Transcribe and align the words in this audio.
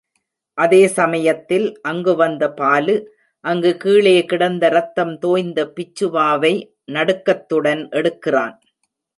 அதே 0.57 0.87
சமயத்தில் 0.87 1.67
அங்கு 1.81 2.13
வந்த 2.15 2.43
பாலு 2.51 2.95
அங்கு 3.45 3.71
கீழே 3.77 4.15
கிடந்த 4.25 4.63
ரத்தம் 4.69 5.13
தோய்ந்த 5.19 5.59
பிச்சு 5.67 6.07
வாவை 6.07 6.53
நடுக்கத்துடன் 6.91 7.83
எடுக்கிறான். 7.91 8.55